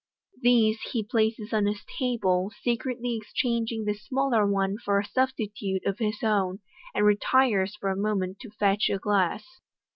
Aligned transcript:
These 0.41 0.79
he 0.93 1.03
places 1.03 1.53
on 1.53 1.67
his 1.67 1.85
table, 1.99 2.51
secretly 2.63 3.17
exchanging 3.17 3.85
the 3.85 3.93
smaller 3.93 4.47
one 4.47 4.77
for 4.83 4.99
a 4.99 5.05
substitute 5.05 5.85
of 5.85 5.99
his 5.99 6.23
own, 6.23 6.57
and 6.95 7.05
retires 7.05 7.75
for 7.75 7.91
a 7.91 7.95
moment 7.95 8.39
to 8.39 8.49
fetch 8.49 8.89
a 8.89 8.97
glass. 8.97 9.45